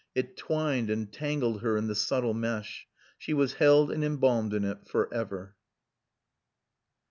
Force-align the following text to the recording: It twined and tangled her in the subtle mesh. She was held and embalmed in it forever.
It 0.15 0.35
twined 0.35 0.89
and 0.89 1.13
tangled 1.13 1.61
her 1.61 1.77
in 1.77 1.85
the 1.85 1.93
subtle 1.93 2.33
mesh. 2.33 2.87
She 3.19 3.35
was 3.35 3.53
held 3.53 3.91
and 3.91 4.03
embalmed 4.03 4.51
in 4.55 4.63
it 4.65 4.87
forever. 4.87 5.55